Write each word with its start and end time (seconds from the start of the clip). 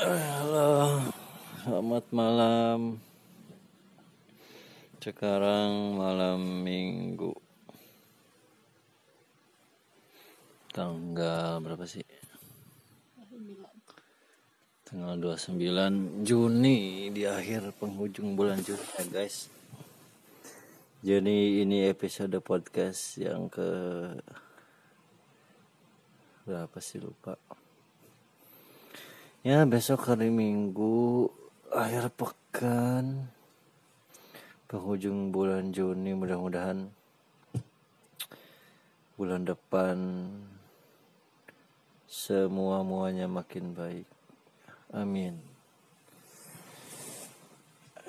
Halo, 0.00 0.96
selamat 1.60 2.08
malam. 2.08 2.96
Sekarang 4.96 5.92
malam 5.92 6.64
minggu. 6.64 7.36
Tanggal 10.72 11.60
berapa 11.60 11.84
sih? 11.84 12.00
Tanggal 14.88 15.20
29 15.20 16.24
Juni 16.24 17.12
di 17.12 17.28
akhir 17.28 17.76
penghujung 17.76 18.40
bulan 18.40 18.56
Juni 18.64 18.80
ya 18.96 19.04
guys. 19.04 19.52
Jadi 21.04 21.60
ini 21.60 21.84
episode 21.92 22.40
podcast 22.40 23.20
yang 23.20 23.52
ke 23.52 23.68
berapa 26.48 26.80
sih 26.80 27.04
lupa. 27.04 27.59
Ya 29.40 29.64
besok 29.64 30.04
hari 30.04 30.28
Minggu 30.28 31.24
akhir 31.72 32.12
pekan 32.12 33.32
penghujung 34.68 35.32
bulan 35.32 35.72
Juni 35.72 36.12
mudah-mudahan 36.12 36.92
bulan 39.16 39.48
depan 39.48 39.96
semua 42.04 42.84
muanya 42.84 43.32
makin 43.32 43.72
baik. 43.72 44.04
Amin. 44.92 45.40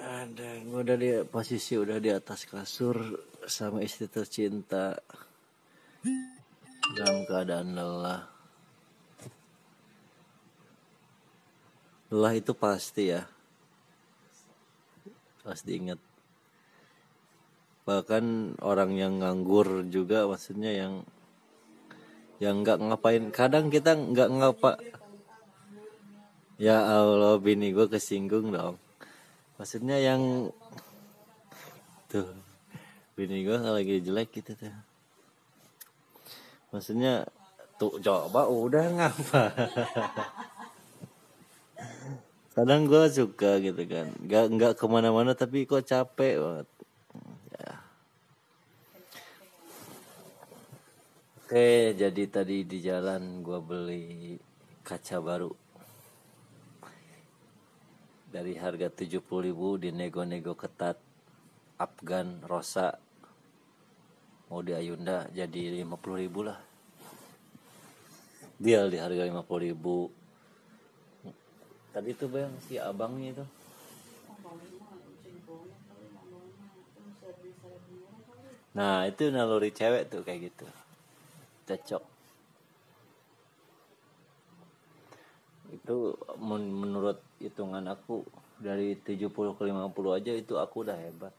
Ada 0.03 0.67
gue 0.67 0.79
udah 0.83 0.97
di 0.99 1.11
posisi 1.31 1.79
udah 1.79 1.95
di 2.03 2.11
atas 2.11 2.43
kasur 2.43 2.99
sama 3.47 3.79
istri 3.79 4.11
tercinta 4.11 4.99
dalam 6.91 7.23
keadaan 7.23 7.71
lelah. 7.71 8.40
Lelah 12.11 12.35
itu 12.35 12.51
pasti 12.51 13.07
ya. 13.07 13.23
Pasti 15.47 15.79
ingat. 15.79 15.95
Bahkan 17.87 18.59
orang 18.59 18.99
yang 18.99 19.23
nganggur 19.23 19.87
juga 19.87 20.27
maksudnya 20.27 20.75
yang 20.75 21.07
yang 22.43 22.67
nggak 22.67 22.83
ngapain. 22.83 23.31
Kadang 23.31 23.71
kita 23.71 23.95
nggak 23.95 24.27
ngapa. 24.27 24.75
Ya 26.59 26.83
Allah, 26.83 27.39
bini 27.39 27.71
gue 27.71 27.87
kesinggung 27.87 28.51
dong. 28.51 28.75
Maksudnya 29.55 29.95
yang 29.97 30.51
tuh 32.11 32.27
bini 33.15 33.47
gue 33.47 33.55
lagi 33.55 34.03
jelek 34.03 34.35
gitu 34.35 34.51
tuh. 34.59 34.75
Maksudnya 36.75 37.23
tuh 37.79 37.97
coba 38.03 38.51
udah 38.51 38.85
ngapa 38.99 39.43
kadang 42.51 42.83
gue 42.83 43.03
suka 43.07 43.63
gitu 43.63 43.83
kan. 43.87 44.11
Nggak 44.27 44.45
nggak 44.51 44.73
ke 44.75 44.85
mana-mana 44.87 45.31
tapi 45.31 45.63
kok 45.63 45.87
capek 45.87 46.35
banget. 46.39 46.67
Ya. 47.55 47.73
oke 51.39 51.69
jadi 51.95 52.23
tadi 52.27 52.57
di 52.67 52.77
jalan 52.83 53.39
gue 53.39 53.59
beli 53.63 54.35
kaca 54.83 55.17
baru. 55.23 55.51
Dari 58.31 58.55
harga 58.55 58.87
70.000 58.87 59.27
dinego-nego 59.83 60.55
ketat 60.55 60.95
Afgan 61.75 62.39
Rosa. 62.47 62.95
Mau 64.47 64.63
di 64.63 64.71
Ayunda 64.71 65.27
jadi 65.35 65.83
50.000 65.83 66.47
lah. 66.47 66.59
Deal 68.55 68.87
di 68.87 68.99
harga 69.03 69.27
50.000 69.27 70.20
tadi 71.91 72.15
tuh 72.15 72.31
bang 72.31 72.51
si 72.65 72.79
abangnya 72.79 73.35
itu. 73.35 73.45
Nah 78.71 79.03
itu 79.03 79.27
naluri 79.27 79.75
cewek 79.75 80.07
tuh 80.07 80.23
kayak 80.23 80.51
gitu. 80.51 80.67
Cocok. 81.67 82.03
Itu 85.71 86.15
men 86.39 86.63
menurut 86.71 87.19
hitungan 87.39 87.83
aku 87.87 88.23
dari 88.59 88.95
70 88.95 89.31
ke 89.31 89.63
50 89.67 90.17
aja 90.17 90.31
itu 90.31 90.53
aku 90.55 90.87
udah 90.87 90.95
hebat. 90.95 91.33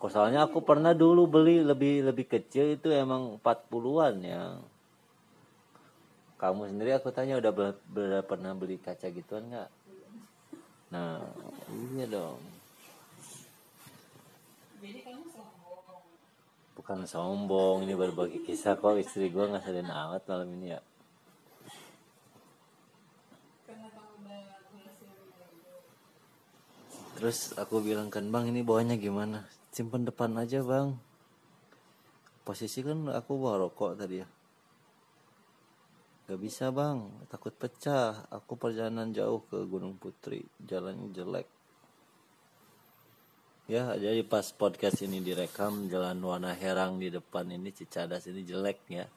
Kok 0.00 0.08
soalnya 0.08 0.48
aku 0.48 0.64
pernah 0.64 0.96
dulu 0.96 1.28
beli 1.28 1.60
lebih 1.60 2.08
lebih 2.08 2.24
kecil 2.24 2.76
itu 2.76 2.88
emang 2.88 3.36
40-an 3.40 4.14
ya 4.24 4.56
kamu 6.40 6.72
sendiri 6.72 6.96
aku 6.96 7.12
tanya 7.12 7.36
udah 7.36 7.52
ber, 7.52 7.76
ber, 7.92 8.24
pernah 8.24 8.56
beli 8.56 8.80
kaca 8.80 9.12
gituan 9.12 9.44
nggak? 9.52 9.68
Nah 10.88 11.20
iya 11.92 12.08
dong. 12.08 12.40
Bukan 16.80 17.04
sombong 17.04 17.84
ini 17.84 17.92
berbagi 17.92 18.40
kisah 18.40 18.72
kok. 18.80 18.96
Istri 18.96 19.28
gue 19.28 19.52
ngasalin 19.52 19.92
amat 19.92 20.24
malam 20.24 20.48
ini 20.56 20.72
ya. 20.72 20.80
Terus 27.20 27.52
aku 27.60 27.84
bilang 27.84 28.08
kan 28.08 28.24
bang 28.32 28.48
ini 28.48 28.64
bawahnya 28.64 28.96
gimana? 28.96 29.44
Simpen 29.76 30.08
depan 30.08 30.32
aja 30.40 30.64
bang. 30.64 30.96
Posisi 32.48 32.80
kan 32.80 33.12
aku 33.12 33.36
bawa 33.36 33.68
rokok 33.68 34.00
tadi 34.00 34.24
ya 34.24 34.39
Gak 36.30 36.38
bisa 36.38 36.70
bang, 36.70 37.10
takut 37.26 37.50
pecah. 37.50 38.22
Aku 38.30 38.54
perjalanan 38.54 39.10
jauh 39.10 39.42
ke 39.50 39.66
Gunung 39.66 39.98
Putri, 39.98 40.46
jalannya 40.62 41.10
jelek. 41.10 41.50
Ya, 43.66 43.98
jadi 43.98 44.22
pas 44.22 44.46
podcast 44.54 45.02
ini 45.02 45.18
direkam, 45.18 45.90
jalan 45.90 46.22
warna 46.22 46.54
herang 46.54 47.02
di 47.02 47.10
depan 47.10 47.50
ini 47.50 47.74
Cicadas 47.74 48.30
ini 48.30 48.46
jelek 48.46 48.78
ya. 48.86 49.10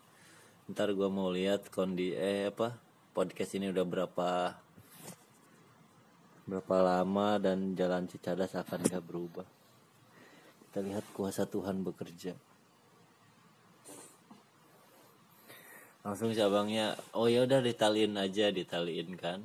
Ntar 0.73 0.97
gue 0.97 1.05
mau 1.05 1.29
lihat 1.29 1.69
kondi 1.69 2.17
eh 2.17 2.49
apa 2.49 2.81
podcast 3.13 3.61
ini 3.61 3.69
udah 3.69 3.85
berapa 3.85 4.29
berapa 6.49 6.77
lama 6.81 7.37
dan 7.37 7.77
jalan 7.77 8.09
Cicadas 8.09 8.57
akan 8.57 8.89
gak 8.89 9.05
berubah. 9.05 9.45
Kita 10.65 10.81
lihat 10.81 11.05
kuasa 11.13 11.45
Tuhan 11.45 11.85
bekerja. 11.85 12.52
Langsung 16.03 16.35
si 16.35 16.43
abangnya 16.43 16.99
oh 17.15 17.31
ya 17.31 17.47
udah 17.47 17.63
ditaliin 17.63 18.19
aja 18.19 18.51
ditaliin 18.51 19.15
kan. 19.15 19.39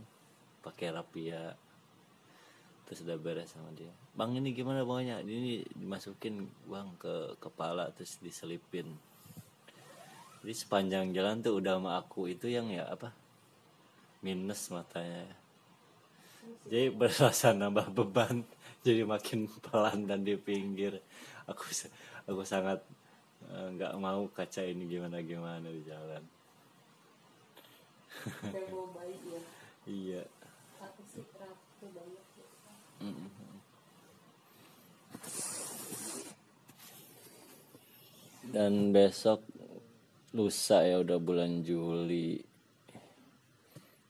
Pakai 0.61 0.91
rapia. 0.91 1.55
Terus 2.85 3.07
udah 3.07 3.17
beres 3.17 3.55
sama 3.55 3.71
dia. 3.79 3.95
Bang 4.19 4.35
ini 4.35 4.51
gimana 4.51 4.83
bawahnya 4.83 5.23
ini 5.23 5.63
dimasukin 5.79 6.51
bang 6.67 6.91
ke 6.99 7.39
kepala 7.39 7.95
terus 7.95 8.19
diselipin. 8.19 8.91
Jadi 10.43 10.55
sepanjang 10.55 11.15
jalan 11.15 11.39
tuh 11.39 11.63
udah 11.63 11.79
sama 11.79 11.95
aku 12.03 12.27
itu 12.27 12.51
yang 12.51 12.67
ya 12.75 12.91
apa? 12.91 13.15
Minus 14.27 14.67
matanya. 14.75 15.31
Jadi 16.67 16.91
berasa 16.91 17.55
nambah 17.55 17.95
beban 17.95 18.43
jadi 18.87 19.07
makin 19.07 19.47
pelan 19.63 20.11
dan 20.11 20.27
di 20.27 20.35
pinggir. 20.35 20.99
Aku 21.47 21.63
aku 22.27 22.43
sangat 22.43 22.83
nggak 23.49 23.95
uh, 23.95 24.01
mau 24.03 24.27
kaca 24.35 24.67
ini 24.67 24.91
gimana 24.91 25.23
gimana 25.23 25.71
di 25.71 25.87
jalan 25.87 26.38
ya. 28.27 28.63
iya. 29.87 30.23
Dan 38.49 38.97
besok 38.97 39.45
lusa 40.33 40.81
ya 40.83 41.05
udah 41.05 41.21
bulan 41.21 41.61
Juli. 41.63 42.41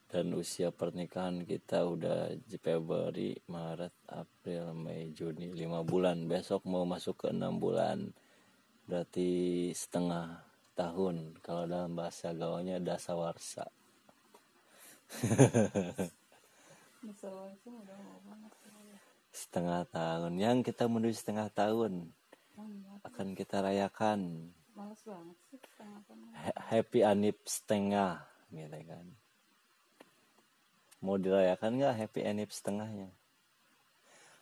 Dan 0.08 0.32
usia 0.32 0.72
pernikahan 0.72 1.44
kita 1.44 1.84
udah 1.84 2.32
Februari, 2.64 3.36
Maret, 3.44 3.92
April, 4.08 4.72
Mei, 4.72 5.12
Juni 5.12 5.52
5 5.52 5.84
bulan. 5.84 6.24
Besok 6.24 6.64
mau 6.64 6.88
masuk 6.88 7.26
ke 7.26 7.26
enam 7.28 7.60
bulan. 7.60 8.08
Berarti 8.88 9.68
setengah 9.76 10.48
tahun. 10.72 11.36
Kalau 11.44 11.68
dalam 11.68 11.92
bahasa 11.92 12.32
gawanya 12.32 12.80
dasawarsa 12.80 13.77
setengah 19.32 19.86
tahun. 19.88 20.32
Yang 20.36 20.72
kita 20.72 20.84
menuju 20.90 21.16
setengah 21.16 21.48
tahun 21.54 22.12
akan 23.06 23.26
kita 23.38 23.62
rayakan. 23.62 24.50
Happy 26.68 27.00
anip 27.02 27.38
setengah 27.46 28.22
gitu 28.52 28.78
kan. 28.86 29.06
Mau 30.98 31.14
dirayakan 31.14 31.78
nggak 31.78 31.94
happy 31.94 32.20
anip 32.26 32.50
setengahnya? 32.50 33.10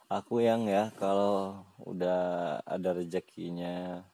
Aku 0.07 0.39
yang 0.39 0.71
ya 0.71 0.95
kalau 0.97 1.67
udah 1.83 2.63
ada 2.63 2.95
rezekinya. 2.95 4.07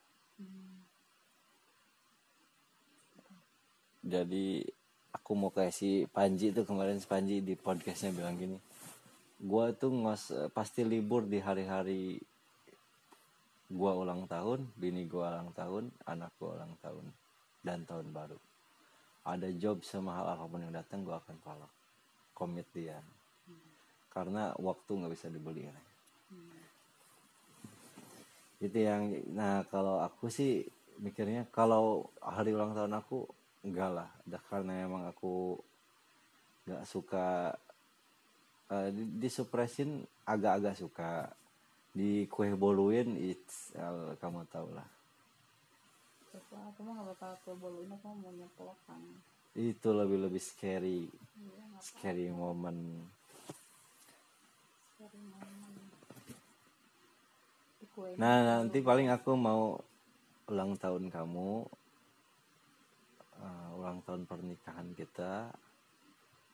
Jadi 4.02 4.66
aku 5.12 5.30
mau 5.36 5.52
kayak 5.52 5.72
si 5.72 6.08
Panji 6.08 6.50
tuh 6.50 6.64
kemarin 6.64 6.98
si 6.98 7.06
Panji 7.06 7.44
di 7.44 7.54
podcastnya 7.54 8.12
bilang 8.12 8.36
gini 8.36 8.56
gua 9.42 9.74
tuh 9.74 9.90
ngos 9.90 10.52
pasti 10.54 10.86
libur 10.86 11.26
di 11.26 11.42
hari-hari 11.42 12.22
gua 13.72 13.98
ulang 13.98 14.30
tahun 14.30 14.70
bini 14.78 15.08
gua 15.10 15.34
ulang 15.34 15.50
tahun 15.56 15.90
anak 16.06 16.30
gua 16.38 16.60
ulang 16.62 16.74
tahun 16.78 17.06
dan 17.62 17.86
tahun 17.86 18.10
baru. 18.10 18.38
Ada 19.22 19.54
job 19.54 19.86
sama 19.86 20.18
hal 20.18 20.34
apa 20.34 20.50
pun 20.50 20.66
yang 20.66 20.74
datang 20.74 21.06
gua 21.06 21.22
akan 21.22 21.38
follow. 21.46 21.70
Komit 22.34 22.66
dia. 22.74 22.98
Karena 24.10 24.50
waktu 24.58 24.90
nggak 24.98 25.12
bisa 25.14 25.30
dibeli 25.30 25.66
ya. 25.66 25.76
itu 28.62 28.78
yang 28.78 29.10
nah 29.34 29.66
kalau 29.66 29.98
aku 29.98 30.30
sih 30.30 30.62
mikirnya 31.02 31.50
kalau 31.50 32.06
hari 32.22 32.54
ulang 32.54 32.78
tahun 32.78 32.94
aku 32.94 33.26
enggak 33.62 33.90
lah 33.90 34.08
karena 34.50 34.84
emang 34.84 35.06
aku 35.08 35.58
nggak 36.66 36.84
suka 36.86 37.54
uh, 38.70 38.88
di, 38.90 39.02
disupresin 39.18 40.02
agak-agak 40.26 40.76
suka. 40.78 41.30
Di 41.92 42.24
kue 42.32 42.48
boluin 42.56 43.20
it's 43.20 43.76
uh, 43.76 44.16
kamu 44.16 44.48
tau 44.48 44.64
lah. 44.72 44.88
Aku 46.32 46.80
mah 46.84 46.96
gak 46.96 47.06
bakal 47.12 47.32
ke 47.44 47.52
boluin 47.60 47.92
aku 47.92 48.08
mau 48.16 48.32
nyeplokan 48.32 49.00
itu 49.52 49.88
lebih 49.92 50.18
lebih 50.28 50.40
scary 50.40 51.04
iya 51.36 51.64
scary 51.76 52.32
moment. 52.32 53.04
Sering 54.96 55.24
momen 55.28 55.72
Di 57.76 57.86
kue 57.92 58.16
nah 58.16 58.64
nanti 58.64 58.80
paling 58.80 59.12
aku 59.12 59.36
mau 59.36 59.76
ulang 60.48 60.72
tahun 60.80 61.12
kamu 61.12 61.68
uh, 63.42 63.68
ulang 63.76 63.98
tahun 64.06 64.22
pernikahan 64.24 64.88
kita 64.94 65.50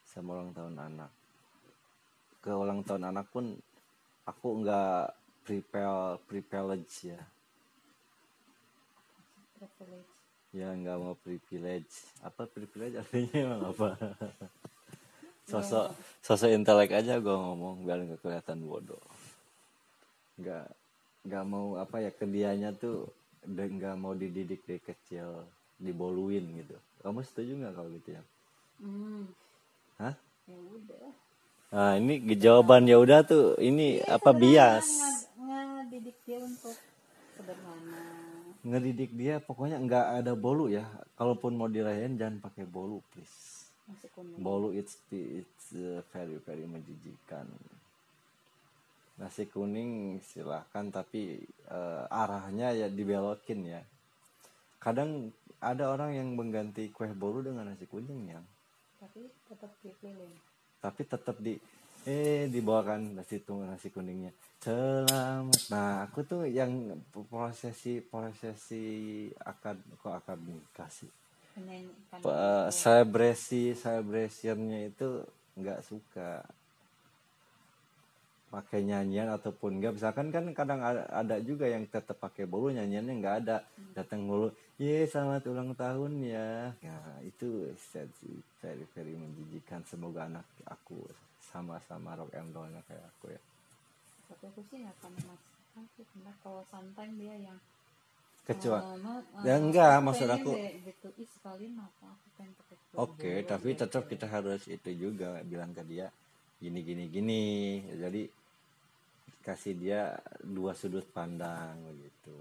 sama 0.09 0.41
ulang 0.41 0.53
tahun 0.57 0.77
anak. 0.81 1.13
Ke 2.41 2.51
ulang 2.57 2.81
tahun 2.81 3.13
anak 3.13 3.29
pun 3.29 3.53
aku 4.25 4.49
nggak 4.65 5.13
prepare 5.45 6.17
privilege 6.25 7.13
ya. 7.13 7.21
Privilege. 9.61 10.13
Ya 10.57 10.73
nggak 10.73 10.97
mau 10.97 11.15
privilege. 11.21 12.09
Apa 12.25 12.49
privilege 12.49 12.97
artinya? 12.97 13.37
Emang 13.37 13.63
apa? 13.73 13.89
Sosok 15.49 15.93
sosok 16.25 16.53
intelek 16.53 16.93
aja 16.93 17.21
gue 17.21 17.37
ngomong 17.37 17.85
biar 17.85 18.01
nggak 18.05 18.21
kelihatan 18.25 18.65
bodoh. 18.65 19.05
Nggak 20.41 20.73
nggak 21.29 21.45
mau 21.45 21.77
apa 21.77 22.01
ya 22.01 22.11
kedianya 22.15 22.73
tuh 22.73 23.13
nggak 23.45 23.97
mau 24.01 24.17
dididik 24.17 24.65
dari 24.65 24.81
kecil 24.81 25.45
diboluin 25.79 26.45
gitu. 26.59 26.77
Kamu 27.01 27.23
setuju 27.23 27.55
nggak 27.55 27.75
kalau 27.79 27.91
gitu 27.95 28.11
ya? 28.19 28.23
Hmm. 28.83 29.31
Hah? 29.99 30.15
Ya 30.47 30.59
udah. 30.59 31.09
Nah 31.69 31.93
ini 32.01 32.15
jawaban 32.35 32.89
ya 32.89 32.99
udah 32.99 33.23
tuh 33.23 33.55
ini 33.63 34.03
apa 34.03 34.35
bias? 34.35 34.87
nggak 35.39 35.87
didik 35.91 36.19
dia 36.27 36.39
untuk 36.43 36.77
sederhana. 37.37 38.03
Ngedidik 38.67 39.11
dia 39.15 39.35
pokoknya 39.39 39.79
nggak 39.79 40.07
ada 40.25 40.33
bolu 40.35 40.67
ya. 40.69 40.85
Kalaupun 41.15 41.55
mau 41.55 41.71
dirayain 41.71 42.19
jangan 42.19 42.43
pakai 42.43 42.67
bolu 42.67 42.99
please. 43.15 43.71
Bolu 44.37 44.75
it's 44.77 44.99
it's 45.15 45.73
uh, 45.79 46.03
very 46.11 46.37
very 46.43 46.67
menjijikan. 46.67 47.47
Nasi 49.19 49.51
kuning 49.51 50.23
silahkan 50.23 50.91
tapi 50.95 51.43
uh, 51.71 52.07
arahnya 52.11 52.75
ya 52.75 52.87
dibelokin 52.87 53.67
ya 53.67 53.83
kadang 54.79 55.35
ada 55.59 55.91
orang 55.91 56.15
yang 56.15 56.29
mengganti 56.39 56.91
kue 56.95 57.11
bolu 57.11 57.43
dengan 57.43 57.67
nasi 57.71 57.85
kuning 57.85 58.31
ya 58.31 58.41
tapi 58.99 59.31
tetap 59.47 59.73
dipilih. 59.83 60.33
Tapi 60.83 61.03
tetap 61.07 61.37
di 61.39 61.55
eh 62.07 62.51
dibawakan 62.51 63.19
nasi 63.19 63.43
tung 63.43 63.63
nasi 63.63 63.95
kuningnya. 63.95 64.35
Selamat. 64.59 65.63
Nah 65.71 66.03
aku 66.07 66.27
tuh 66.27 66.43
yang 66.51 66.99
prosesi 67.31 68.03
prosesi 68.03 69.27
akad 69.39 69.79
kok 70.03 70.15
akad 70.19 70.39
nikah 70.43 70.91
sih? 70.91 71.11
Eh, 71.59 72.67
selebrasi 72.71 73.75
celebrationnya 73.75 74.91
itu 74.91 75.23
nggak 75.59 75.81
suka. 75.87 76.43
Pakai 78.49 78.81
nyanyian 78.81 79.29
ataupun 79.29 79.79
enggak 79.79 80.01
misalkan 80.01 80.33
kan 80.33 80.45
kadang 80.57 80.81
ada, 80.81 81.05
ada 81.13 81.37
juga 81.43 81.69
yang 81.69 81.85
tetap 81.85 82.17
pakai 82.19 82.49
bolu 82.49 82.75
nyanyiannya 82.75 83.15
nggak 83.21 83.37
ada. 83.47 83.57
Datang 83.95 84.27
bolu 84.27 84.51
ye 84.79 84.95
selamat 85.11 85.43
ulang 85.53 85.71
tahun 85.83 86.13
ya 86.35 86.51
nah 86.87 87.19
itu 87.31 87.49
sad 87.91 88.07
sih, 88.23 88.37
very 88.63 88.85
very 88.95 89.15
menjijikan 89.23 89.83
semoga 89.91 90.21
anak 90.31 90.47
aku 90.75 90.99
sama-sama 91.51 92.11
rock 92.19 92.31
and 92.39 92.51
rollnya 92.55 92.83
kayak 92.89 93.03
aku 93.13 93.27
ya 93.35 93.41
tapi 94.29 94.45
aku 94.51 94.61
sih 94.71 94.77
nggak 94.83 94.95
akan 95.03 95.13
mas 95.27 95.43
aku 95.83 96.01
karena 96.15 96.33
kalau 96.43 96.63
santai 96.71 97.09
dia 97.21 97.35
yang 97.47 97.59
kecuali 98.47 98.83
eh, 98.83 98.99
ma- 99.05 99.27
Ya, 99.47 99.55
eh, 99.55 99.59
enggak, 99.63 99.95
maksud 100.07 100.29
aku- 100.31 100.59
gitu 100.59 101.09
Oke, 102.99 103.31
bolu 103.31 103.47
tapi 103.51 103.69
gitu. 103.73 103.81
tetap 103.83 104.03
kita 104.11 104.27
harus 104.27 104.63
itu 104.67 104.91
juga 104.95 105.39
bilang 105.47 105.71
ke 105.77 105.83
dia 105.87 106.07
gini 106.63 106.81
gini 106.83 107.05
gini. 107.11 107.43
Jadi 108.03 108.23
kasih 109.47 109.75
dia 109.83 110.03
dua 110.43 110.73
sudut 110.81 111.07
pandang 111.17 111.75
begitu. 111.89 112.37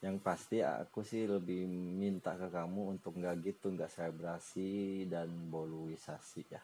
Yang 0.00 0.16
pasti 0.24 0.64
aku 0.64 1.04
sih 1.04 1.28
lebih 1.28 1.68
minta 1.68 2.32
ke 2.32 2.48
kamu 2.48 2.96
untuk 2.96 3.20
nggak 3.20 3.36
gitu, 3.44 3.68
nggak 3.68 3.92
selebrasi 3.92 5.04
dan 5.12 5.28
boluisasi 5.52 6.42
ya. 6.48 6.62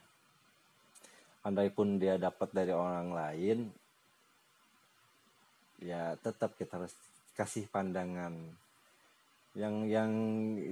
Andai 1.44 1.68
pun 1.68 2.00
dia 2.00 2.16
dapat 2.16 2.48
dari 2.56 2.72
orang 2.72 3.12
lain, 3.12 3.68
ya 5.84 6.16
tetap 6.16 6.56
kita 6.56 6.80
harus 6.80 6.96
kasih 7.36 7.68
pandangan. 7.68 8.32
Yang 9.52 9.74
yang 9.88 10.12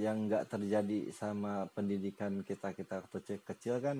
yang 0.00 0.16
nggak 0.24 0.48
terjadi 0.48 1.12
sama 1.12 1.68
pendidikan 1.68 2.40
kita 2.44 2.72
kita 2.72 3.04
kecil 3.12 3.38
kecil 3.44 3.76
kan 3.80 3.96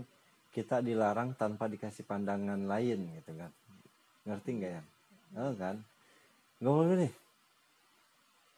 kita 0.57 0.81
dilarang 0.81 1.37
tanpa 1.37 1.69
dikasih 1.69 2.09
pandangan 2.09 2.65
lain 2.65 3.13
gitu 3.21 3.33
kan. 3.37 3.53
Ngerti 4.25 4.51
nggak 4.57 4.73
ya? 4.73 4.83
Oh, 5.37 5.53
kan? 5.53 5.77
Boleh 6.65 6.97
nih 7.05 7.13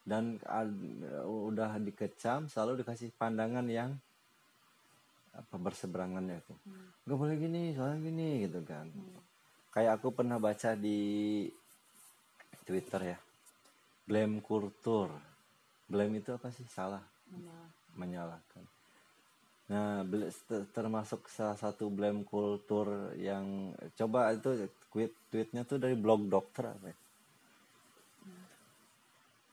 dan 0.06 0.38
udah 1.26 1.82
dikecam 1.82 2.47
selalu 2.47 2.81
dikasih 2.81 3.11
pandangan 3.19 3.67
yang 3.67 3.91
apa 5.35 5.56
berseberangannya 5.58 6.41
itu 6.41 6.55
Hmm. 6.65 6.89
nggak 7.05 7.19
boleh 7.19 7.36
gini 7.36 7.63
soalnya 7.77 7.98
gini 8.01 8.29
gitu 8.48 8.65
kan 8.65 8.86
Hmm. 8.89 9.20
kayak 9.69 10.01
aku 10.01 10.15
pernah 10.15 10.41
baca 10.41 10.72
di 10.72 11.44
Twitter 12.65 13.13
ya 13.13 13.19
blame 14.06 14.41
kultur 14.41 15.10
blame 15.91 16.22
itu 16.22 16.32
apa 16.32 16.48
sih 16.48 16.65
salah 16.65 17.03
Menyala. 17.29 17.67
menyalahkan 17.93 18.65
nah 19.67 20.06
termasuk 20.70 21.27
salah 21.27 21.58
satu 21.58 21.91
blame 21.91 22.22
kultur 22.22 23.10
yang 23.19 23.75
coba 23.98 24.31
itu 24.32 24.70
tweet 24.94 25.13
tweetnya 25.29 25.67
tuh 25.67 25.82
dari 25.82 25.98
blog 25.98 26.31
dokter 26.31 26.70
apa 26.70 26.86
ya? 26.86 26.96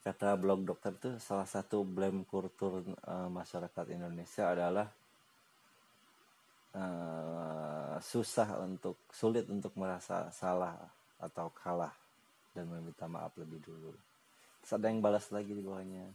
Kata 0.03 0.35
blog 0.35 0.67
dokter 0.67 0.91
tuh 0.99 1.15
salah 1.23 1.47
satu 1.47 1.87
blame 1.87 2.27
kultur 2.27 2.83
eh, 2.83 3.29
masyarakat 3.31 3.85
Indonesia 3.95 4.51
adalah 4.51 4.87
eh, 6.75 7.95
susah 8.03 8.59
untuk 8.67 8.99
sulit 9.15 9.47
untuk 9.47 9.71
merasa 9.79 10.27
salah 10.35 10.75
atau 11.23 11.47
kalah 11.55 11.95
dan 12.51 12.67
meminta 12.67 13.07
maaf 13.07 13.31
lebih 13.39 13.63
dulu. 13.63 13.95
Terus 14.59 14.71
ada 14.75 14.91
yang 14.91 14.99
balas 14.99 15.31
lagi 15.31 15.55
di 15.55 15.63
bawahnya. 15.63 16.11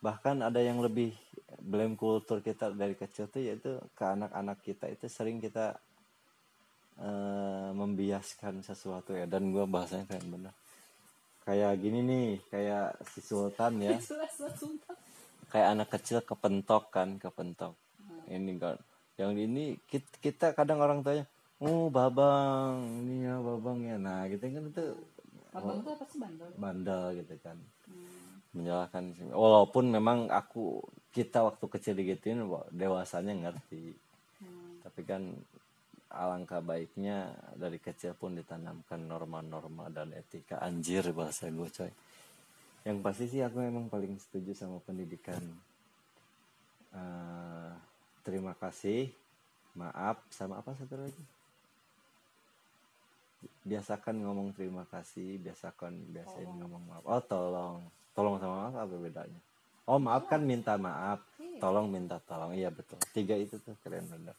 Bahkan 0.00 0.40
ada 0.40 0.60
yang 0.64 0.80
lebih 0.80 1.12
blame 1.60 2.00
kultur 2.00 2.40
kita 2.40 2.72
dari 2.72 2.96
kecil 2.96 3.28
tuh 3.28 3.44
yaitu 3.44 3.76
ke 3.92 4.04
anak-anak 4.04 4.64
kita 4.64 4.88
itu 4.88 5.12
sering 5.12 5.44
kita 5.44 5.76
eh, 7.04 7.70
membiaskan 7.76 8.64
sesuatu 8.64 9.12
ya 9.12 9.28
dan 9.28 9.52
gua 9.52 9.68
bahasanya 9.68 10.08
kayak 10.08 10.24
bener 10.24 10.54
kayak 11.44 11.72
gini 11.80 12.00
nih 12.04 12.26
kayak 12.48 12.98
si 13.12 13.20
Sultan 13.20 13.80
ya. 13.80 13.96
Kayak 15.54 15.70
anak 15.70 15.88
kecil 15.94 16.18
kepentok 16.26 16.90
kan 16.90 17.14
kepentok. 17.14 17.78
Ini 18.26 18.58
kan. 18.58 18.74
Yang 19.14 19.32
ini 19.46 19.64
kita, 19.86 20.10
kita 20.18 20.46
kadang 20.50 20.82
orang 20.82 21.06
tuanya 21.06 21.30
oh 21.62 21.86
babang 21.92 22.82
ini 23.04 23.28
ya 23.28 23.38
babang 23.38 23.78
ya. 23.86 23.96
Nah 24.00 24.26
gitu 24.26 24.42
kan 24.42 24.64
itu 24.66 24.84
Abang 25.54 25.86
tuh 25.86 25.94
apa 25.94 26.04
sih 26.10 26.18
bandel? 26.18 26.50
bandel 26.58 27.04
gitu 27.22 27.34
kan. 27.38 27.58
Hmm. 27.86 28.42
menyalahkan 28.54 29.34
walaupun 29.34 29.90
memang 29.90 30.30
aku 30.30 30.78
kita 31.10 31.42
waktu 31.42 31.66
kecil 31.70 31.94
digituin 31.98 32.42
dewasanya 32.70 33.34
ngerti. 33.34 33.94
Hmm. 34.42 34.82
tapi 34.82 35.00
kan 35.06 35.22
alangkah 36.14 36.62
baiknya 36.62 37.34
dari 37.58 37.82
kecil 37.82 38.14
pun 38.14 38.38
ditanamkan 38.38 39.02
norma-norma 39.02 39.90
dan 39.90 40.14
etika. 40.14 40.62
Anjir 40.62 41.10
bahasa 41.10 41.50
gue 41.50 41.68
coy. 41.68 41.92
Yang 42.86 42.98
pasti 43.02 43.24
sih 43.30 43.40
aku 43.42 43.58
memang 43.60 43.90
paling 43.90 44.16
setuju 44.16 44.54
sama 44.54 44.78
pendidikan. 44.80 45.40
Eh, 46.94 47.72
terima 48.22 48.54
kasih 48.54 49.10
maaf 49.74 50.22
sama 50.30 50.62
apa 50.62 50.72
satu 50.78 50.94
lagi? 50.94 51.24
Biasakan 53.66 54.22
ngomong 54.22 54.54
terima 54.54 54.86
kasih 54.86 55.42
biasakan 55.42 56.14
biasain 56.14 56.48
ngomong 56.48 56.82
maaf. 56.86 57.02
Oh 57.02 57.22
tolong. 57.24 57.82
Tolong 58.14 58.38
sama 58.38 58.70
maaf 58.70 58.74
apa 58.86 58.94
bedanya? 58.94 59.40
Oh 59.90 59.98
maaf 59.98 60.30
kan 60.30 60.40
minta 60.40 60.78
maaf. 60.78 61.20
Iya. 61.42 61.58
tolong 61.58 61.90
minta 61.90 62.22
tolong. 62.22 62.54
Iya 62.54 62.70
betul. 62.70 63.02
Tiga 63.10 63.34
itu 63.34 63.58
tuh 63.58 63.74
keren 63.82 64.06
bener 64.06 64.36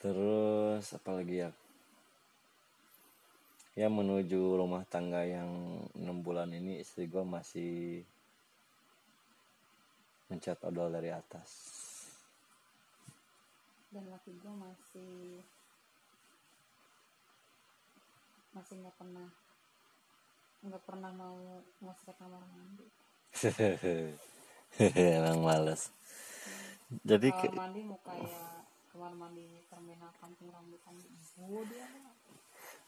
terus 0.00 0.84
apa 0.96 1.10
lagi 1.12 1.44
ya? 1.44 1.50
Ya 3.76 3.86
menuju 3.86 4.56
rumah 4.56 4.82
tangga 4.88 5.22
yang 5.22 5.84
enam 5.94 6.24
bulan 6.24 6.50
ini 6.50 6.80
istri 6.80 7.06
gue 7.06 7.22
masih 7.22 8.02
mencat 10.32 10.58
odol 10.64 10.88
dari 10.90 11.12
atas. 11.12 11.50
Dan 13.92 14.08
laki 14.08 14.32
gue 14.40 14.54
masih 14.56 15.44
masih 18.50 18.74
nggak 18.82 18.96
pernah 18.98 19.28
nggak 20.60 20.82
pernah 20.82 21.10
mau 21.14 21.36
ngosek 21.84 22.10
ke 22.10 22.12
kamar 22.18 22.42
mandi. 22.50 22.86
Emang 25.20 25.40
males. 25.44 25.92
Jadi 27.04 27.28
kamar 27.30 27.68
mandi 27.68 27.80
mau 27.84 28.00
kayak 28.02 28.59
kamar 28.90 29.14
mandi 29.14 29.46
terminal 29.70 30.10
kampung 30.18 30.50
rambutan. 30.50 30.98
Gue 31.38 31.62
dia 31.70 31.86
mah. 32.02 32.14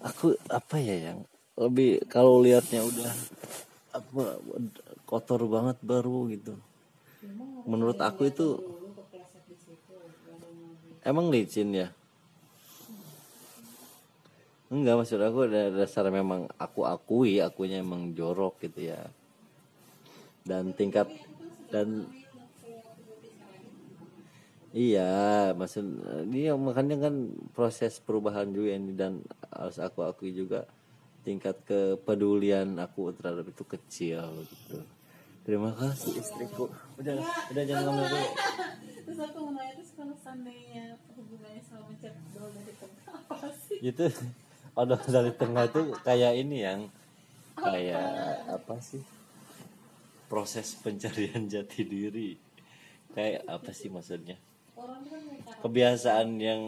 aku 0.03 0.35
apa 0.51 0.77
ya 0.83 1.15
yang 1.15 1.19
lebih 1.55 2.03
kalau 2.11 2.43
liatnya 2.43 2.83
udah 2.83 3.15
apa 3.95 4.23
kotor 5.07 5.47
banget 5.47 5.79
baru 5.79 6.27
gitu. 6.35 6.59
Emang 7.23 7.63
menurut 7.71 7.99
aku 8.03 8.27
itu 8.27 8.59
emang 11.07 11.31
licin 11.31 11.71
ya? 11.71 11.89
Enggak 14.73 15.05
maksud 15.05 15.21
aku 15.23 15.47
ada 15.47 15.71
dasar 15.71 16.09
memang 16.11 16.51
aku 16.59 16.83
akui 16.83 17.39
akunya 17.39 17.79
emang 17.79 18.11
jorok 18.17 18.59
gitu 18.59 18.91
ya. 18.91 19.07
Dan 20.43 20.75
tingkat 20.75 21.07
dan 21.71 22.11
iya 24.73 25.53
maksud 25.53 25.85
dia 26.33 26.57
makanya 26.57 27.09
kan 27.09 27.29
proses 27.53 28.01
perubahan 28.01 28.49
juga 28.51 28.71
ini 28.73 28.93
dan 28.97 29.21
harus 29.53 29.77
aku 29.77 30.01
akui 30.01 30.33
juga 30.33 30.65
tingkat 31.23 31.55
kepedulian 31.69 32.81
aku 32.83 33.15
terhadap 33.15 33.47
itu 33.47 33.63
kecil 33.63 34.43
gitu. 34.49 34.81
Terima 35.43 35.71
kasih 35.75 36.19
istriku. 36.19 36.71
Udah 36.99 37.19
udah 37.51 37.63
jangan 37.67 37.85
ngomong 37.91 38.07
dulu. 38.11 38.29
Terus 39.07 39.19
aku 39.19 39.39
mau 39.43 39.53
nanya 39.59 39.75
terus 39.75 39.91
kalau 39.99 40.15
seandainya 40.15 40.95
hubungannya 41.19 41.63
sama 41.67 41.91
chat 41.99 42.15
dol 42.31 42.49
dari 42.55 42.73
tengah 42.79 43.19
apa 43.35 43.49
sih? 43.51 43.79
Gitu 43.83 44.07
odol 44.73 45.03
dari 45.05 45.33
tengah 45.37 45.65
itu 45.69 45.83
kayak 46.01 46.33
ini 46.39 46.59
yang 46.65 46.81
kayak 47.59 48.47
apa 48.47 48.79
sih? 48.79 49.03
Proses 50.31 50.79
pencarian 50.79 51.51
jati 51.51 51.83
diri. 51.83 52.39
Kayak 53.13 53.43
apa 53.51 53.75
sih 53.75 53.91
maksudnya 53.93 54.39
kebiasaan 55.63 56.29
yang 56.43 56.63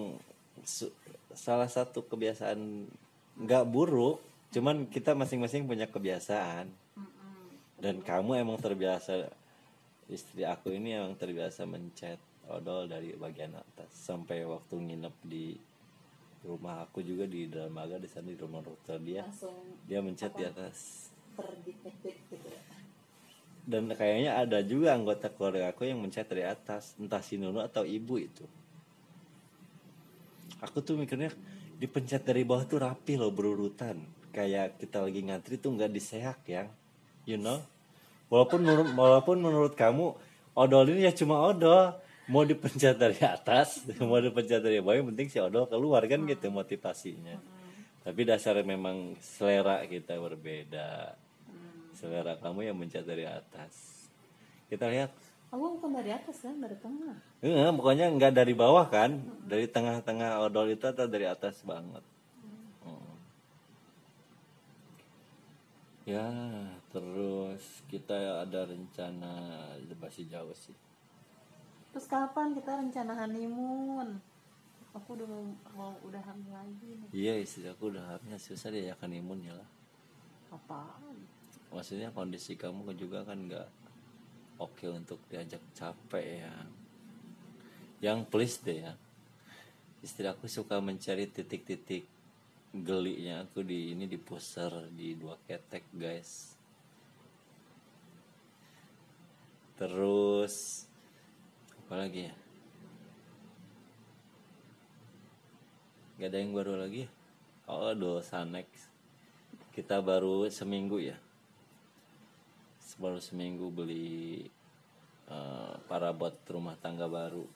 salah 1.34 1.66
satu 1.66 2.06
kebiasaan 2.06 2.86
nggak 3.34 3.64
buruk 3.66 4.22
cuman 4.54 4.86
kita 4.86 5.18
masing-masing 5.18 5.66
punya 5.66 5.90
kebiasaan. 5.90 6.70
Dan 7.74 8.00
kamu 8.00 8.40
emang 8.40 8.56
terbiasa 8.62 9.28
istri 10.06 10.46
aku 10.46 10.72
ini 10.72 10.94
emang 10.94 11.18
terbiasa 11.18 11.66
mencet 11.66 12.22
odol 12.46 12.86
dari 12.86 13.12
bagian 13.18 13.58
atas 13.58 13.90
sampai 13.92 14.46
waktu 14.46 14.78
nginep 14.78 15.16
di 15.26 15.58
rumah 16.46 16.86
aku 16.86 17.02
juga 17.02 17.26
di 17.26 17.50
dalam 17.50 17.72
maga 17.72 17.98
di 17.98 18.06
sana 18.06 18.30
di 18.30 18.38
rumah 18.38 18.62
dokter 18.62 18.96
dia. 19.02 19.26
Langsung 19.26 19.58
dia 19.84 20.00
mencet 20.00 20.32
di 20.38 20.44
atas. 20.46 21.10
Terdetek 21.34 21.94
gitu 21.98 22.36
ya 22.38 22.73
dan 23.64 23.88
kayaknya 23.92 24.36
ada 24.36 24.60
juga 24.60 24.92
anggota 24.92 25.32
keluarga 25.32 25.72
aku 25.72 25.88
yang 25.88 26.00
mencet 26.04 26.28
dari 26.28 26.44
atas 26.44 26.92
entah 27.00 27.24
si 27.24 27.40
Nunu 27.40 27.64
atau 27.64 27.82
ibu 27.84 28.20
itu. 28.20 28.44
Aku 30.60 30.84
tuh 30.84 31.00
mikirnya 31.00 31.32
dipencet 31.80 32.24
dari 32.24 32.44
bawah 32.44 32.64
tuh 32.68 32.84
rapi 32.84 33.16
loh 33.16 33.32
berurutan. 33.32 34.04
Kayak 34.34 34.76
kita 34.80 35.00
lagi 35.00 35.20
ngantri 35.24 35.56
tuh 35.56 35.72
nggak 35.72 35.92
diseak 35.92 36.40
ya 36.44 36.68
you 37.28 37.40
know? 37.40 37.60
Walaupun 38.28 38.64
menurut 38.64 38.88
walaupun 38.96 39.36
menurut 39.40 39.72
kamu 39.76 40.16
odol 40.56 40.86
ini 40.92 41.08
ya 41.08 41.12
cuma 41.12 41.40
odol. 41.40 41.96
Mau 42.24 42.40
dipencet 42.40 42.96
dari 42.96 43.20
atas 43.20 43.84
mau 44.00 44.16
dipencet 44.16 44.64
dari 44.64 44.80
bawah 44.80 44.96
yang 44.96 45.08
penting 45.12 45.28
si 45.28 45.36
odol 45.36 45.68
keluar 45.68 46.00
kan 46.08 46.24
gitu 46.24 46.48
motivasinya. 46.48 47.36
Tapi 48.04 48.20
dasarnya 48.24 48.64
memang 48.64 49.16
selera 49.20 49.84
kita 49.84 50.16
berbeda 50.16 51.16
selera 52.04 52.36
kamu 52.36 52.68
yang 52.68 52.76
mencet 52.76 53.08
dari 53.08 53.24
atas 53.24 54.04
kita 54.68 54.92
lihat 54.92 55.08
aku 55.48 55.80
bukan 55.80 55.96
dari 55.96 56.12
atas 56.12 56.44
kan 56.44 56.60
dari 56.60 56.76
tengah 56.76 57.16
pokoknya 57.76 58.08
nggak 58.16 58.32
dari 58.32 58.56
bawah 58.56 58.88
kan, 58.88 59.20
dari 59.44 59.68
tengah-tengah 59.68 60.40
odol 60.40 60.72
itu 60.72 60.88
atau 60.88 61.04
dari 61.04 61.28
atas 61.28 61.60
banget. 61.60 62.00
Hmm. 62.80 63.14
Ya, 66.08 66.24
terus 66.88 67.84
kita 67.86 68.44
ada 68.48 68.64
rencana 68.64 69.32
masih 70.00 70.24
jauh 70.28 70.56
sih. 70.56 70.76
terus 71.92 72.10
kapan 72.10 72.52
kita 72.58 72.74
rencana 72.76 73.12
honeymoon 73.14 74.18
aku 74.92 75.14
udah 75.14 75.26
mau, 75.30 75.44
mau 75.78 75.92
udah 76.02 76.18
hamil 76.26 76.50
lagi 76.50 76.90
nih 76.98 77.08
Iya, 77.14 77.34
istri 77.40 77.66
aku 77.70 77.94
udah 77.94 78.04
hamil 78.18 78.34
susah 78.36 78.74
dia 78.74 78.92
akan 78.98 79.10
imun 79.14 79.46
ya 79.46 79.54
lah. 79.54 79.68
apaan 80.50 81.16
Maksudnya 81.74 82.14
kondisi 82.14 82.54
kamu 82.54 82.94
juga 82.94 83.26
kan 83.26 83.50
nggak 83.50 83.68
oke 84.62 84.86
untuk 84.94 85.18
diajak 85.26 85.58
capek 85.74 86.46
ya. 86.46 86.54
Yang 87.98 88.18
please 88.30 88.56
deh 88.62 88.78
ya. 88.86 88.94
Istri 90.06 90.30
aku 90.30 90.46
suka 90.46 90.78
mencari 90.78 91.26
titik-titik 91.26 92.06
gelinya 92.70 93.42
aku 93.42 93.66
di 93.66 93.90
ini 93.90 94.06
di 94.06 94.18
pusar 94.18 94.86
di 94.94 95.18
dua 95.18 95.34
ketek 95.50 95.82
guys. 95.90 96.54
Terus 99.74 100.86
apa 101.74 101.94
lagi 101.98 102.30
ya? 102.30 102.34
Gak 106.14 106.30
ada 106.30 106.38
yang 106.38 106.54
baru 106.54 106.78
lagi? 106.78 107.10
Oh, 107.66 107.90
dosa 107.90 108.46
next. 108.46 108.86
Kita 109.74 109.98
baru 109.98 110.46
seminggu 110.46 111.02
ya. 111.02 111.18
Baru 113.00 113.18
seminggu 113.18 113.70
beli 113.74 114.46
eh, 115.30 115.74
parabot 115.90 116.34
rumah 116.50 116.78
tangga 116.78 117.10
baru 117.10 117.46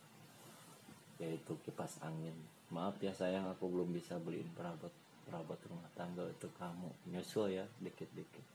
yaitu 1.18 1.58
kipas 1.66 1.98
angin. 2.02 2.34
Maaf 2.70 3.00
ya 3.02 3.10
sayang 3.10 3.48
aku 3.50 3.66
belum 3.66 3.90
bisa 3.90 4.20
beliin 4.20 4.46
perabot 4.54 4.92
perabot 5.26 5.58
rumah 5.68 5.90
tangga 5.98 6.24
itu 6.28 6.48
kamu 6.56 6.88
nyusul 7.10 7.52
ya 7.52 7.64
dikit-dikit. 7.82 8.46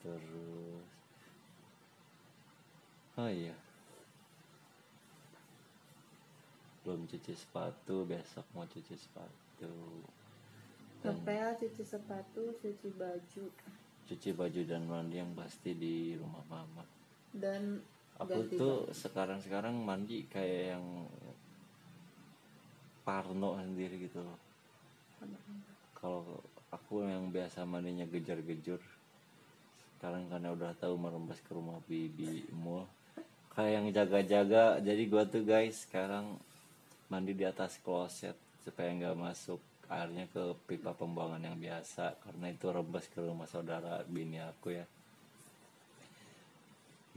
Terus 0.00 0.60
Oh 3.20 3.28
iya. 3.28 3.52
Belum 6.90 7.06
cuci 7.06 7.38
sepatu, 7.38 8.02
besok 8.02 8.42
mau 8.50 8.66
cuci 8.66 8.98
sepatu. 8.98 9.70
ngepel 11.06 11.54
cuci 11.54 11.86
sepatu 11.86 12.50
cuci 12.58 12.88
baju 12.98 13.44
Cuci 14.10 14.34
baju 14.34 14.60
dan 14.66 14.82
mandi 14.90 15.22
yang 15.22 15.30
pasti 15.38 15.70
di 15.78 16.18
rumah 16.18 16.42
mama. 16.50 16.82
dan 17.30 17.78
Aku 18.18 18.42
ganti 18.42 18.58
tuh 18.58 18.90
sekarang-sekarang 18.90 19.70
mandi 19.86 20.26
kayak 20.26 20.74
yang 20.74 21.06
parno 23.06 23.54
sendiri 23.62 24.10
gitu 24.10 24.26
loh. 24.26 24.38
Kalau 25.94 26.42
aku 26.74 27.06
yang 27.06 27.30
biasa 27.30 27.62
mandinya 27.62 28.02
gejar-gejur, 28.10 28.82
sekarang 29.94 30.26
karena 30.26 30.50
udah 30.58 30.74
tahu 30.74 30.98
merembas 30.98 31.38
ke 31.38 31.54
rumah 31.54 31.78
bibi 31.86 32.50
mul, 32.50 32.82
kayak 33.54 33.78
yang 33.78 33.86
jaga-jaga. 33.94 34.82
Jadi 34.82 35.02
gua 35.06 35.22
tuh 35.22 35.46
guys 35.46 35.86
sekarang 35.86 36.49
mandi 37.10 37.34
di 37.36 37.44
atas 37.44 37.76
kloset 37.82 38.38
supaya 38.62 38.94
nggak 38.94 39.18
masuk 39.18 39.60
airnya 39.90 40.30
ke 40.30 40.54
pipa 40.70 40.94
pembuangan 40.94 41.42
yang 41.42 41.58
biasa 41.58 42.16
karena 42.22 42.46
itu 42.54 42.70
rembes 42.70 43.10
ke 43.10 43.18
rumah 43.18 43.50
saudara 43.50 44.00
bini 44.06 44.38
aku 44.38 44.78
ya. 44.78 44.86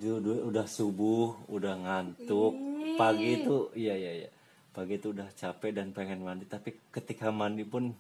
Udah, 0.04 0.50
udah 0.50 0.66
subuh, 0.66 1.38
udah 1.54 1.78
ngantuk. 1.78 2.54
Pagi 2.98 3.46
itu 3.46 3.70
iya 3.78 3.94
iya 3.94 4.26
iya. 4.26 4.30
Pagi 4.74 4.98
itu 4.98 5.14
udah 5.14 5.30
capek 5.38 5.70
dan 5.70 5.94
pengen 5.94 6.26
mandi, 6.26 6.50
tapi 6.50 6.74
ketika 6.90 7.30
mandi 7.30 7.62
pun 7.62 7.94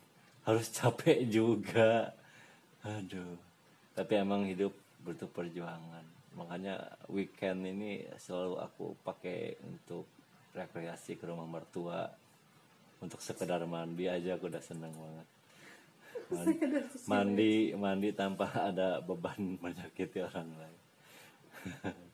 harus 0.43 0.67
capek 0.77 1.23
juga 1.27 2.11
aduh 2.83 3.39
tapi 3.95 4.19
emang 4.19 4.43
hidup 4.43 4.75
butuh 5.03 5.27
perjuangan 5.31 6.03
makanya 6.35 6.83
weekend 7.07 7.63
ini 7.63 8.03
selalu 8.19 8.59
aku 8.59 8.85
pakai 9.07 9.55
untuk 9.63 10.03
rekreasi 10.53 11.17
ke 11.17 11.25
rumah 11.25 11.49
mertua 11.49 12.13
untuk 13.01 13.19
sekedar 13.19 13.59
mandi 13.65 14.07
aja 14.07 14.37
aku 14.37 14.47
udah 14.47 14.63
seneng 14.63 14.93
banget. 14.93 15.27
Mandi, 16.33 16.55
mandi 17.05 17.51
mandi 17.75 18.09
tanpa 18.15 18.47
ada 18.69 19.01
beban 19.03 19.59
menyakiti 19.59 20.23
orang 20.23 20.49
lain. 20.55 20.79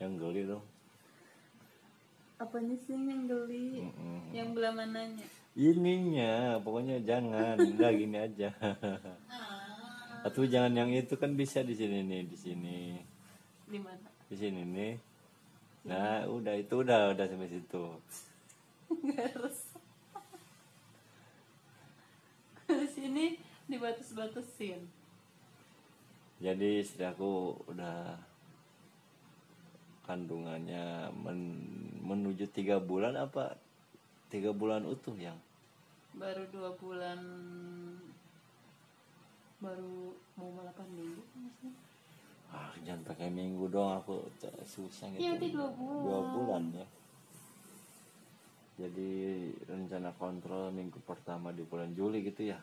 Yang 0.00 0.12
geli 0.18 0.42
dong. 0.48 0.64
Apanya 2.34 2.74
sih 2.82 2.98
yang 2.98 3.30
geli? 3.30 3.78
Mm-mm. 3.78 4.34
yang 4.34 4.48
belah 4.52 4.74
mananya? 4.74 5.22
Ininya 5.54 6.58
pokoknya 6.60 6.98
jangan 7.06 7.56
udah 7.78 7.90
gini 7.94 8.18
aja. 8.18 8.50
Atau 10.26 10.42
jangan 10.44 10.74
yang 10.74 10.90
itu 10.90 11.14
kan 11.14 11.38
bisa 11.38 11.62
di 11.62 11.78
sini 11.78 12.02
nih 12.02 12.26
di 12.26 12.36
sini. 12.36 12.78
Di 13.70 13.78
mana? 13.78 14.10
Di 14.26 14.34
sini 14.34 14.66
nih 14.66 15.13
nah 15.84 16.24
udah 16.24 16.54
itu 16.56 16.74
udah 16.80 17.12
udah 17.12 17.24
sampai 17.28 17.48
situ. 17.52 17.84
Harus 19.20 19.58
di 22.68 22.88
sini 22.88 23.36
dibatas-batasin. 23.68 24.80
Jadi 26.40 26.80
istri 26.80 27.04
aku 27.04 27.56
udah 27.68 28.16
kandungannya 30.04 31.08
men- 31.16 32.00
menuju 32.04 32.48
tiga 32.52 32.80
bulan 32.80 33.16
apa? 33.16 33.56
Tiga 34.28 34.52
bulan 34.52 34.84
utuh 34.84 35.16
yang? 35.16 35.36
Baru 36.16 36.44
dua 36.52 36.72
bulan 36.76 37.20
baru 39.64 40.12
mau 40.36 40.52
8 40.60 40.84
minggu 40.92 41.24
maksudnya 41.32 41.72
ah 42.54 42.70
jangan 42.86 43.02
pakai 43.02 43.28
minggu 43.34 43.66
dong 43.66 43.98
aku 43.98 44.30
susah 44.62 45.10
gitu. 45.10 45.26
Nanti 45.26 45.50
dua 45.50 45.68
bulan. 45.74 46.02
dua 46.06 46.20
bulan. 46.30 46.62
ya. 46.70 46.86
Jadi 48.74 49.10
rencana 49.66 50.10
kontrol 50.14 50.70
minggu 50.70 50.98
pertama 51.02 51.50
di 51.50 51.66
bulan 51.66 51.90
Juli 51.94 52.22
gitu 52.22 52.46
ya. 52.54 52.58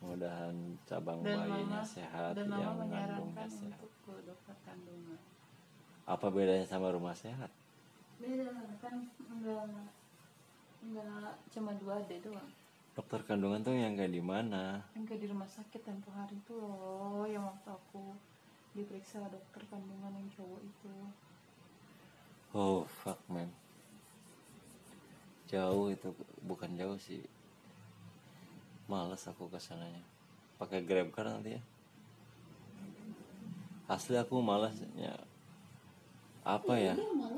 Mudahan 0.00 0.56
cabang 0.88 1.20
dan 1.20 1.44
bayinya 1.44 1.84
mama 1.84 1.84
sehat 1.84 2.32
dan 2.32 2.48
yang 2.48 2.72
mama 2.72 2.88
mengandungnya 2.88 3.20
menyarankan 3.20 3.48
sehat. 3.52 3.76
untuk 3.76 3.92
ke 4.00 4.12
dokter 4.24 4.56
kandungan. 4.64 5.20
Apa 6.08 6.26
bedanya 6.32 6.64
sama 6.64 6.88
rumah 6.88 7.12
sehat? 7.12 7.52
Beda 8.16 8.48
kan 8.80 8.96
enggak 9.28 9.60
enggak 10.80 11.36
cuma 11.52 11.76
dua 11.76 12.00
d 12.08 12.16
doang 12.24 12.48
dokter 13.00 13.24
kandungan 13.24 13.64
tuh 13.64 13.72
yang 13.72 13.96
kayak 13.96 14.12
di 14.12 14.20
mana? 14.20 14.84
Enggak 14.92 15.24
di 15.24 15.24
rumah 15.24 15.48
sakit 15.48 15.80
tempo 15.80 16.12
hari 16.12 16.36
itu 16.36 16.52
loh 16.52 17.24
yang 17.24 17.48
waktu 17.48 17.72
aku 17.72 18.12
diperiksa 18.76 19.24
dokter 19.24 19.64
kandungan 19.72 20.12
yang 20.12 20.28
cowok 20.36 20.60
itu. 20.60 20.92
Oh 22.52 22.84
fuck 22.84 23.16
man. 23.32 23.48
Jauh 25.48 25.88
itu 25.88 26.12
bukan 26.44 26.76
jauh 26.76 27.00
sih. 27.00 27.24
Males 28.84 29.24
aku 29.24 29.48
ke 29.48 29.56
sananya. 29.56 30.04
Pakai 30.60 30.84
grab 30.84 31.08
car 31.08 31.24
nanti 31.32 31.56
ya. 31.56 31.62
Asli 33.88 34.20
aku 34.20 34.44
malasnya 34.44 35.16
apa 36.44 36.76
ya? 36.76 36.92
Iya, 37.00 37.32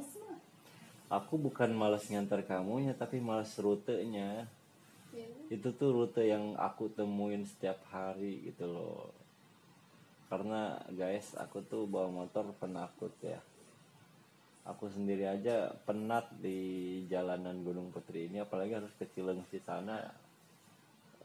aku 1.07 1.39
bukan 1.39 1.71
malas 1.71 2.11
ngantar 2.11 2.43
kamunya 2.43 2.99
tapi 2.99 3.23
malas 3.23 3.55
rutenya 3.63 4.51
Itu 5.53 5.77
tuh 5.77 5.93
rute 5.93 6.25
yang 6.25 6.57
aku 6.57 6.89
temuin 6.93 7.45
setiap 7.45 7.85
hari 7.93 8.41
gitu 8.49 8.65
loh. 8.69 9.13
Karena 10.33 10.81
guys 10.89 11.37
aku 11.37 11.61
tuh 11.65 11.85
bawa 11.85 12.09
motor 12.09 12.57
penakut 12.57 13.13
ya. 13.21 13.41
Aku 14.63 14.89
sendiri 14.89 15.27
aja 15.27 15.75
penat 15.85 16.31
di 16.39 17.03
jalanan 17.11 17.67
Gunung 17.67 17.91
Putri 17.91 18.31
ini 18.31 18.41
apalagi 18.41 18.79
harus 18.79 18.95
ke 18.97 19.11
Cilengsi 19.11 19.61
sana. 19.61 20.01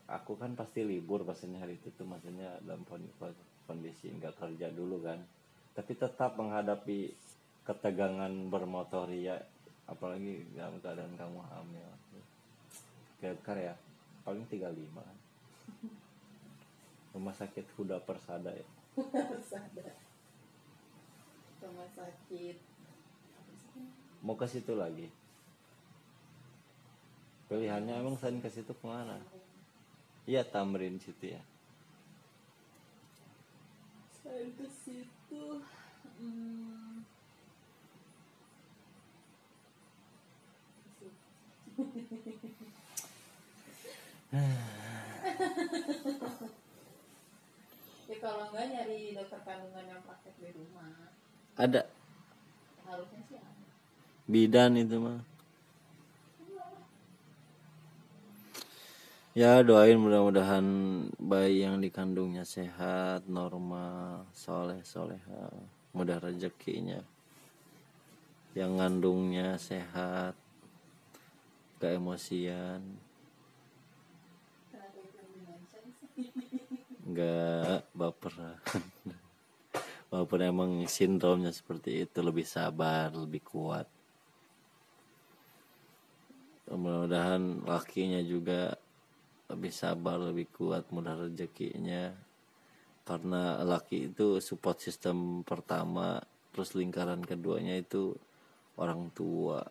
Aku 0.07 0.35
kan 0.39 0.55
pasti 0.57 0.83
libur 0.83 1.23
pastinya 1.23 1.63
hari 1.63 1.79
itu 1.79 1.91
tuh 1.95 2.07
maksudnya 2.07 2.59
dalam 2.63 2.83
kondisi 3.67 4.11
nggak 4.11 4.35
kerja 4.41 4.67
dulu 4.73 5.03
kan. 5.05 5.19
Tapi 5.77 5.93
tetap 5.93 6.35
menghadapi 6.35 7.13
ketegangan 7.67 8.31
bermotori 8.47 9.27
ya 9.27 9.37
apalagi 9.87 10.43
dalam 10.55 10.79
keadaan 10.83 11.15
kamu 11.15 11.39
hamil 11.51 11.89
Gekar 13.21 13.57
ya? 13.57 13.75
Paling 14.23 14.45
35 14.49 15.17
rumah 17.17 17.33
sakit 17.33 17.65
Huda 17.73 17.97
Persada 18.05 18.53
ya? 18.53 18.67
Sadar 19.49 20.07
rumah 21.65 21.89
sakit. 21.89 22.57
Mau 24.21 24.37
ke 24.37 24.45
situ 24.45 24.77
lagi? 24.77 25.09
Pilihannya 27.49 27.97
emang 27.97 28.19
selain 28.19 28.37
ke 28.37 28.49
situ 28.53 28.69
ke 28.69 28.85
mana? 28.85 29.17
Iya 30.29 30.45
Tamrin 30.45 30.99
situ 31.01 31.33
ya. 31.33 31.41
Saya 34.21 34.45
ke 34.53 34.67
situ 34.69 35.43
hmm, 36.21 36.96
ya 48.07 48.15
kalau 48.19 48.51
enggak 48.51 48.65
nyari 48.75 49.15
dokter 49.15 49.39
kandungan 49.47 49.87
yang 49.87 50.03
praktek 50.03 50.35
di 50.35 50.51
rumah 50.51 50.91
ada. 51.55 51.87
harusnya 52.83 53.23
sih 53.31 53.39
ada. 53.39 53.65
Bidan 54.27 54.75
itu 54.75 54.99
mah. 54.99 55.23
Ya 59.37 59.61
doain 59.61 60.01
mudah-mudahan 60.01 60.65
bayi 61.21 61.61
yang 61.61 61.77
dikandungnya 61.79 62.43
sehat 62.43 63.29
normal 63.29 64.25
soleh 64.33 64.81
soleha. 64.81 65.53
Mudah 65.95 66.19
rezekinya. 66.19 66.99
Yang 68.57 68.71
ngandungnya 68.81 69.61
sehat 69.61 70.33
gak 71.77 71.93
emosian 71.93 72.81
kenapa 74.73 74.97
itu 74.97 75.13
yang 75.13 75.29
dimention 75.29 75.85
sih 75.93 76.06
nggak 77.07 77.93
baperan 77.95 78.59
walaupun 80.11 80.39
emang 80.43 80.71
sindromnya 80.87 81.51
seperti 81.51 82.07
itu 82.07 82.19
lebih 82.23 82.47
sabar 82.47 83.11
lebih 83.11 83.43
kuat. 83.43 83.87
Mudah-mudahan 86.67 87.63
lakinya 87.63 88.19
juga 88.19 88.75
lebih 89.47 89.71
sabar 89.71 90.19
lebih 90.19 90.51
kuat 90.51 90.91
mudah 90.91 91.15
rezekinya. 91.15 92.11
Karena 93.07 93.63
laki 93.63 94.11
itu 94.11 94.43
support 94.43 94.83
system 94.83 95.47
pertama 95.47 96.19
terus 96.51 96.75
lingkaran 96.75 97.23
keduanya 97.23 97.79
itu 97.79 98.11
orang 98.75 99.07
tua 99.15 99.63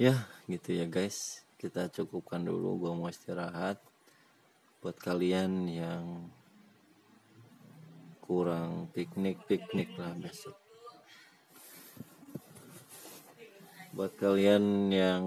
ya 0.00 0.28
gitu 0.48 0.72
ya 0.72 0.88
guys. 0.88 1.44
Kita 1.60 1.86
cukupkan 1.92 2.42
dulu. 2.42 2.76
Gua 2.80 2.92
mau 2.98 3.08
istirahat. 3.12 3.78
Buat 4.82 4.98
kalian 4.98 5.70
yang 5.70 6.26
kurang 8.22 8.90
piknik 8.90 9.38
piknik 9.46 9.94
lah 9.94 10.10
besok. 10.18 10.58
Buat 13.92 14.16
kalian 14.16 14.88
yang 14.88 15.24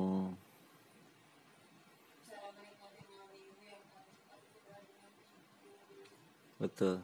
betul. 6.58 6.98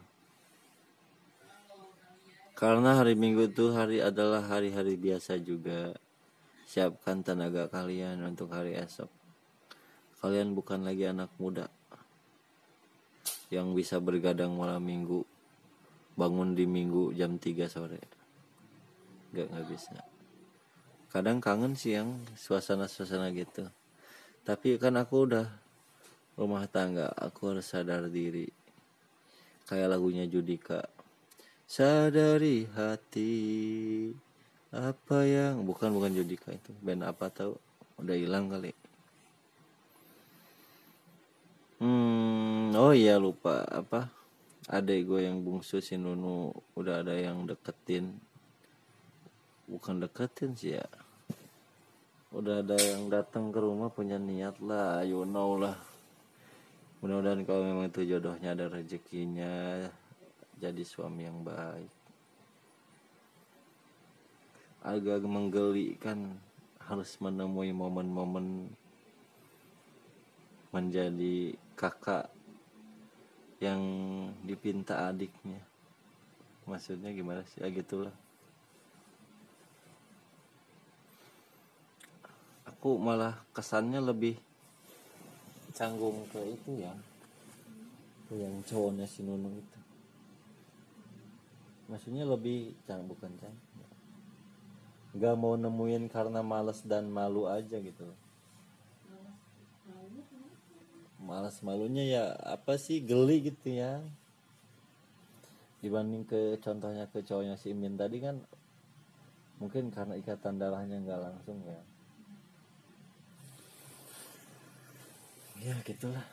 Karena 2.58 2.98
hari 2.98 3.14
minggu 3.14 3.46
itu 3.46 3.70
hari 3.70 4.02
adalah 4.02 4.42
hari-hari 4.42 4.98
biasa 4.98 5.38
juga 5.38 5.94
siapkan 6.72 7.20
tenaga 7.20 7.68
kalian 7.68 8.24
untuk 8.24 8.48
hari 8.48 8.72
esok. 8.72 9.12
Kalian 10.24 10.56
bukan 10.56 10.88
lagi 10.88 11.04
anak 11.04 11.28
muda 11.36 11.68
yang 13.52 13.76
bisa 13.76 14.00
bergadang 14.00 14.56
malam 14.56 14.80
minggu 14.80 15.20
bangun 16.16 16.56
di 16.56 16.64
minggu 16.64 17.12
jam 17.12 17.36
3 17.36 17.68
sore. 17.68 18.00
Nggak 19.36 19.46
nggak 19.52 19.66
bisa. 19.68 20.00
Kadang 21.12 21.44
kangen 21.44 21.76
sih 21.76 21.92
yang 21.92 22.16
suasana-suasana 22.40 23.28
gitu. 23.36 23.68
Tapi 24.40 24.80
kan 24.80 24.96
aku 24.96 25.28
udah 25.28 25.52
rumah 26.40 26.64
tangga 26.72 27.12
aku 27.12 27.52
harus 27.52 27.68
sadar 27.68 28.08
diri. 28.08 28.48
Kayak 29.68 30.00
lagunya 30.00 30.24
Judika 30.24 30.88
sadari 31.68 32.64
hati 32.72 33.32
apa 34.72 35.28
yang 35.28 35.68
bukan 35.68 35.92
bukan 35.92 36.16
Judika 36.16 36.48
itu. 36.48 36.72
Band 36.80 37.04
apa 37.04 37.28
tahu 37.28 37.52
udah 38.00 38.16
hilang 38.16 38.48
kali. 38.48 38.72
Hmm 41.76 42.72
oh 42.72 42.96
iya 42.96 43.20
lupa. 43.20 43.68
Apa? 43.68 44.08
Adek 44.72 45.04
gue 45.04 45.20
yang 45.28 45.44
bungsu 45.44 45.84
si 45.84 46.00
Nunu. 46.00 46.56
Udah 46.72 47.04
ada 47.04 47.12
yang 47.12 47.44
deketin. 47.44 48.16
Bukan 49.68 50.00
deketin 50.00 50.56
sih 50.56 50.80
ya. 50.80 50.88
Udah 52.32 52.64
ada 52.64 52.80
yang 52.80 53.12
datang 53.12 53.52
ke 53.52 53.60
rumah 53.60 53.92
punya 53.92 54.16
niat 54.16 54.56
lah. 54.64 55.04
You 55.04 55.28
know 55.28 55.60
lah. 55.60 55.76
Mudah-mudahan 57.04 57.44
kalau 57.44 57.62
memang 57.66 57.92
itu 57.92 58.08
jodohnya 58.08 58.56
ada 58.56 58.72
rezekinya 58.72 59.84
jadi 60.62 60.82
suami 60.86 61.26
yang 61.26 61.42
baik 61.42 62.01
agak 64.82 65.22
menggelikan 65.22 66.34
harus 66.82 67.14
menemui 67.22 67.70
momen-momen 67.70 68.66
menjadi 70.74 71.54
kakak 71.78 72.26
yang 73.62 73.80
dipinta 74.42 75.06
adiknya. 75.06 75.62
Maksudnya 76.66 77.14
gimana 77.14 77.46
sih? 77.46 77.62
Ya 77.62 77.70
gitulah. 77.70 78.14
Aku 82.66 82.98
malah 82.98 83.38
kesannya 83.54 84.02
lebih 84.02 84.34
canggung 85.70 86.26
ke 86.34 86.42
itu 86.42 86.82
ya 86.82 86.92
yang 88.32 88.64
cowoknya 88.64 89.06
si 89.06 89.22
Nunung 89.22 89.54
itu. 89.54 89.78
Maksudnya 91.86 92.24
lebih 92.24 92.72
bukan 92.88 93.30
cang 93.38 93.56
nggak 95.12 95.34
mau 95.36 95.54
nemuin 95.60 96.08
karena 96.08 96.40
males 96.40 96.80
dan 96.84 97.12
malu 97.12 97.44
aja 97.44 97.76
gitu. 97.76 98.08
Malas 101.22 101.60
malunya 101.60 102.04
ya 102.04 102.24
apa 102.42 102.80
sih? 102.80 102.98
Geli 103.04 103.52
gitu 103.52 103.76
ya. 103.76 104.00
Dibanding 105.84 106.24
ke 106.24 106.56
contohnya 106.62 107.06
ke 107.10 107.20
cowoknya 107.22 107.58
si 107.60 107.74
Imin 107.74 107.98
tadi 107.98 108.22
kan 108.22 108.40
mungkin 109.60 109.94
karena 109.94 110.18
ikatan 110.18 110.58
darahnya 110.58 110.98
nggak 110.98 111.22
langsung 111.22 111.58
ya. 111.62 111.80
Ya 115.62 115.78
gitulah. 115.86 116.26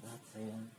Berat, 0.00 0.22
sayang. 0.32 0.75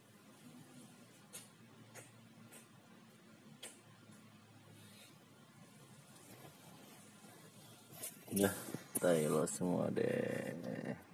Ya, 8.31 8.51
tai 8.99 9.23
semua 9.47 9.87
deh. 9.87 11.06